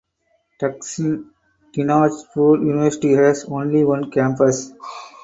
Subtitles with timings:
[0.59, 1.29] Dakshin
[1.77, 4.73] Dinajpur University has only one campus.